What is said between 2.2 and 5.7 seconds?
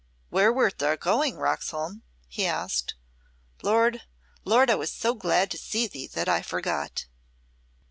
he asked. "Lord, Lord, I was so glad to